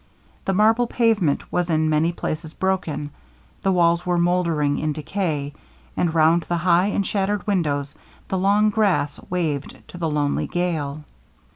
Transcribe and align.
The 0.45 0.53
marble 0.55 0.87
pavement 0.87 1.51
was 1.51 1.69
in 1.69 1.87
many 1.91 2.11
places 2.11 2.55
broken, 2.55 3.11
the 3.61 3.71
walls 3.71 4.03
were 4.03 4.17
mouldering 4.17 4.79
in 4.79 4.93
decay, 4.93 5.53
and 5.95 6.15
round 6.15 6.41
the 6.47 6.57
high 6.57 6.87
and 6.87 7.05
shattered 7.05 7.45
windows 7.45 7.93
the 8.27 8.39
long 8.39 8.71
grass 8.71 9.19
waved 9.29 9.77
to 9.89 9.99
the 9.99 10.09
lonely 10.09 10.47
gale. 10.47 11.03